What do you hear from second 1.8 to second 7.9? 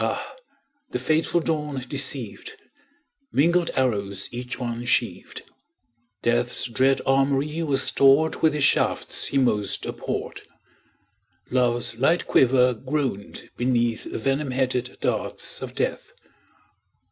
deceived! Mingled arrows each one sheaved; Death's dread armoury was